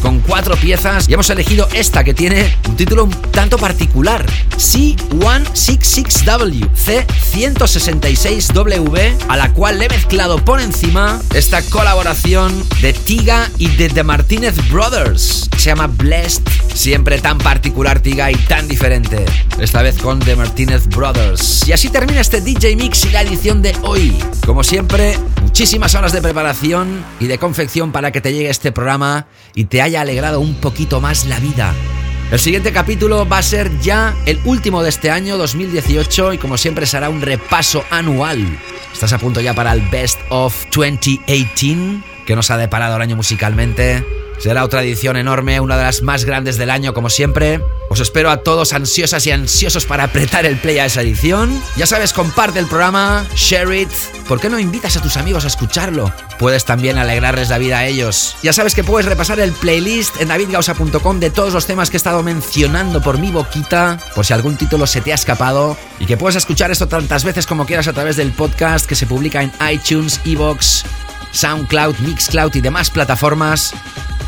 [0.01, 4.25] con cuatro piezas y hemos elegido esta que tiene un título un tanto particular.
[4.57, 13.69] C166W, C166W, a la cual le he mezclado por encima esta colaboración de Tiga y
[13.69, 15.49] de The Martinez Brothers.
[15.55, 16.48] Se llama Blessed,
[16.79, 19.25] siempre tan particular Tiga y tan diferente.
[19.59, 21.67] Esta vez con The Martinez Brothers.
[21.67, 24.17] Y así termina este DJ Mix y la edición de hoy.
[24.45, 29.27] Como siempre, muchísimas horas de preparación y de confección para que te llegue este programa
[29.55, 31.73] y te haya alegrado un poquito más la vida.
[32.31, 36.57] El siguiente capítulo va a ser ya el último de este año 2018 y como
[36.57, 38.57] siempre será un repaso anual.
[38.93, 43.17] Estás a punto ya para el Best of 2018 que nos ha deparado el año
[43.17, 44.18] musicalmente.
[44.39, 47.61] Será otra edición enorme, una de las más grandes del año como siempre.
[47.89, 51.61] Os espero a todos ansiosas y ansiosos para apretar el play a esa edición.
[51.75, 53.89] Ya sabes, comparte el programa, share it.
[54.29, 56.09] ¿Por qué no invitas a tus amigos a escucharlo?
[56.37, 58.37] Puedes también alegrarles la vida a ellos.
[58.41, 61.99] Ya sabes que puedes repasar el playlist en davidgausa.com de todos los temas que he
[61.99, 65.75] estado mencionando por mi boquita, por si algún título se te ha escapado.
[65.99, 69.05] Y que puedes escuchar esto tantas veces como quieras a través del podcast que se
[69.05, 70.85] publica en iTunes, Evox,
[71.33, 73.73] SoundCloud, Mixcloud y demás plataformas.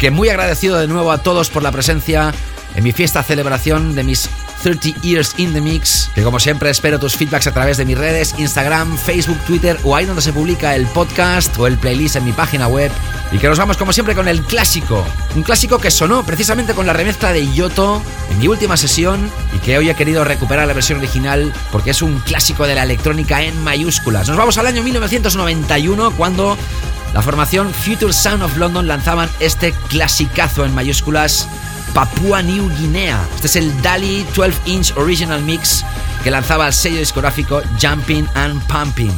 [0.02, 2.34] Que muy agradecido de nuevo a todos por la presencia
[2.74, 4.32] en mi fiesta celebración de mis
[4.64, 6.10] 30 Years in the Mix.
[6.16, 9.96] Que como siempre espero tus feedbacks a través de mis redes, Instagram, Facebook, Twitter o
[9.96, 12.92] ahí donde se publica el podcast o el playlist en mi página web.
[13.32, 15.06] Y que nos vamos como siempre con el clásico.
[15.36, 18.02] Un clásico que sonó precisamente con la remezcla de Yoto
[18.32, 22.02] en mi última sesión y que hoy he querido recuperar la versión original porque es
[22.02, 24.28] un clásico de la electrónica en mayúsculas.
[24.28, 26.58] Nos vamos al año 1991 cuando
[27.14, 31.48] la formación Future Sound of London lanzaban este clasicazo en mayúsculas
[31.94, 33.22] Papua New Guinea.
[33.36, 35.84] Este es el Dali 12 Inch Original Mix
[36.24, 39.14] que lanzaba el sello discográfico Jumping and Pumping.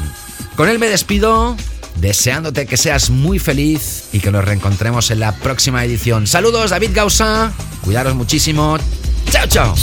[0.56, 1.56] Con él me despido,
[1.96, 6.28] deseándote que seas muy feliz y que nos reencontremos en la próxima edición.
[6.28, 7.52] Saludos, David Gausa,
[7.82, 8.78] cuidaros muchísimo.
[9.32, 9.76] Chao, chao.